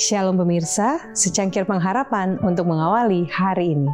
[0.00, 3.92] Shalom pemirsa, secangkir pengharapan untuk mengawali hari ini.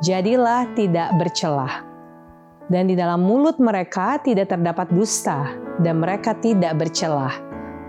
[0.00, 1.84] Jadilah tidak bercelah.
[2.72, 7.36] Dan di dalam mulut mereka tidak terdapat dusta, dan mereka tidak bercelah.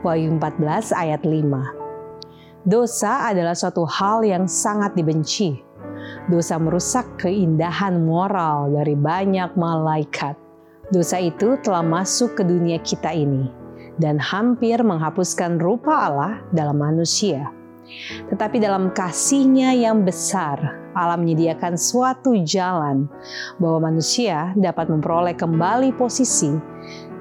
[0.03, 2.67] Wahyu 14 ayat 5.
[2.67, 5.55] Dosa adalah suatu hal yang sangat dibenci.
[6.27, 10.35] Dosa merusak keindahan moral dari banyak malaikat.
[10.91, 13.60] Dosa itu telah masuk ke dunia kita ini
[13.99, 17.51] dan hampir menghapuskan rupa Allah dalam manusia.
[18.31, 23.07] Tetapi dalam kasihnya yang besar, Allah menyediakan suatu jalan
[23.59, 26.51] bahwa manusia dapat memperoleh kembali posisi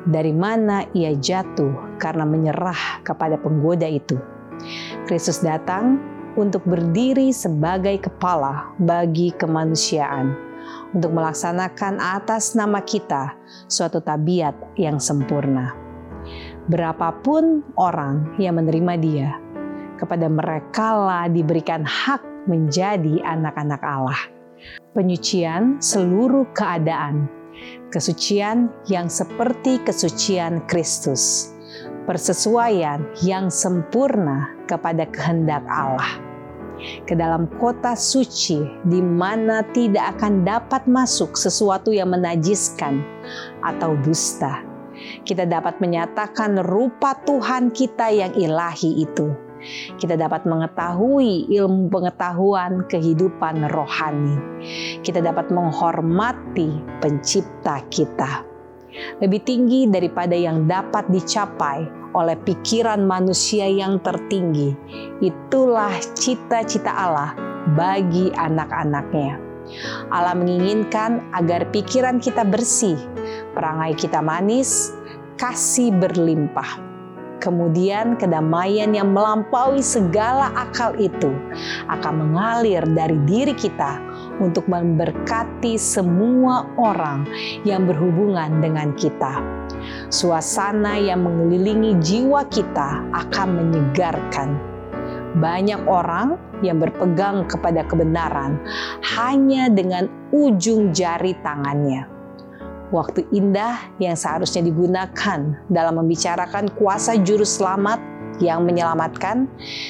[0.06, 4.16] dari mana ia jatuh karena menyerah kepada penggoda itu.
[5.10, 5.98] Kristus datang
[6.38, 10.30] untuk berdiri sebagai kepala bagi kemanusiaan,
[10.94, 13.34] untuk melaksanakan atas nama kita
[13.66, 15.89] suatu tabiat yang sempurna
[16.70, 19.30] berapapun orang yang menerima dia,
[19.98, 24.20] kepada mereka lah diberikan hak menjadi anak-anak Allah.
[24.94, 27.26] Penyucian seluruh keadaan,
[27.90, 31.52] kesucian yang seperti kesucian Kristus,
[32.06, 36.22] persesuaian yang sempurna kepada kehendak Allah.
[37.04, 43.04] Ke dalam kota suci di mana tidak akan dapat masuk sesuatu yang menajiskan
[43.60, 44.69] atau dusta
[45.24, 49.32] kita dapat menyatakan rupa Tuhan kita yang ilahi itu.
[50.00, 54.36] Kita dapat mengetahui ilmu pengetahuan kehidupan rohani.
[55.04, 58.48] Kita dapat menghormati pencipta kita.
[59.20, 64.74] Lebih tinggi daripada yang dapat dicapai oleh pikiran manusia yang tertinggi.
[65.22, 67.36] Itulah cita-cita Allah
[67.76, 69.38] bagi anak-anaknya.
[70.10, 72.98] Allah menginginkan agar pikiran kita bersih,
[73.60, 74.96] perangai kita manis,
[75.36, 76.80] kasih berlimpah.
[77.44, 81.28] Kemudian kedamaian yang melampaui segala akal itu
[81.92, 84.00] akan mengalir dari diri kita
[84.40, 87.28] untuk memberkati semua orang
[87.64, 89.40] yang berhubungan dengan kita.
[90.08, 94.56] Suasana yang mengelilingi jiwa kita akan menyegarkan.
[95.40, 98.60] Banyak orang yang berpegang kepada kebenaran
[99.16, 102.19] hanya dengan ujung jari tangannya
[102.90, 105.40] waktu indah yang seharusnya digunakan
[105.70, 108.02] dalam membicarakan kuasa juru selamat
[108.42, 109.46] yang menyelamatkan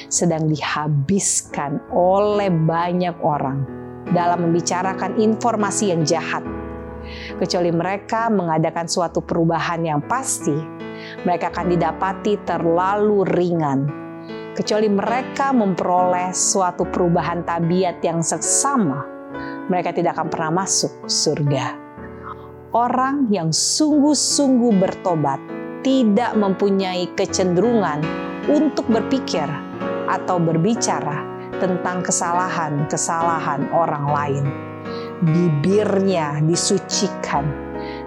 [0.07, 3.65] sedang dihabiskan oleh banyak orang
[4.13, 6.45] dalam membicarakan informasi yang jahat.
[7.41, 10.53] Kecuali mereka mengadakan suatu perubahan yang pasti,
[11.25, 13.89] mereka akan didapati terlalu ringan.
[14.53, 19.01] Kecuali mereka memperoleh suatu perubahan tabiat yang seksama,
[19.71, 21.80] mereka tidak akan pernah masuk surga
[22.71, 25.39] orang yang sungguh-sungguh bertobat
[25.83, 27.99] tidak mempunyai kecenderungan
[28.47, 29.47] untuk berpikir
[30.07, 31.27] atau berbicara
[31.59, 34.45] tentang kesalahan-kesalahan orang lain.
[35.21, 37.45] Bibirnya disucikan,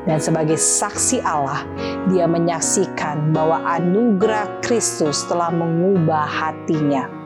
[0.09, 1.63] dan sebagai saksi Allah,
[2.11, 7.24] dia menyaksikan bahwa anugerah Kristus telah mengubah hatinya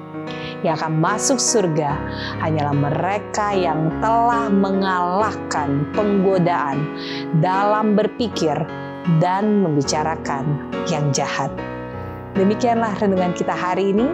[0.67, 1.95] yang akan masuk surga
[2.43, 6.83] hanyalah mereka yang telah mengalahkan penggodaan
[7.39, 8.59] dalam berpikir
[9.23, 10.45] dan membicarakan
[10.91, 11.49] yang jahat.
[12.37, 14.07] Demikianlah renungan kita hari ini.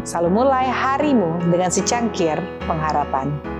[0.00, 3.59] Selalu mulai harimu dengan secangkir pengharapan.